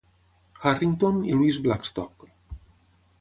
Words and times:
Harrington 0.61 1.21
i 1.33 1.35
Louis 1.37 1.59
Blackstock. 1.67 2.25